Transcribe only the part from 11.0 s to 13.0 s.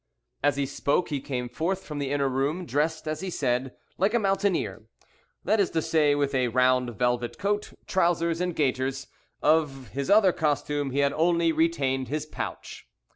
had only retained his pouch.